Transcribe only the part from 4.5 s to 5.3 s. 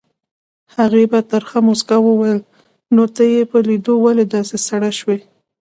سره شوې؟